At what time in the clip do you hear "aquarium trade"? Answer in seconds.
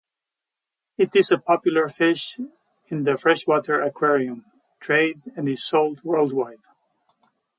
3.83-5.21